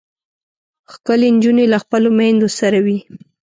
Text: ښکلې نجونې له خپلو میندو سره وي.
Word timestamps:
ښکلې 0.91 1.29
نجونې 1.35 1.65
له 1.73 1.77
خپلو 1.83 2.09
میندو 2.17 2.49
سره 2.59 2.77
وي. 2.85 2.97